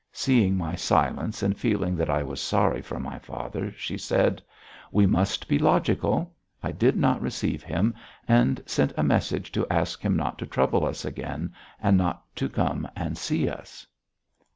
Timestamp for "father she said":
3.19-4.41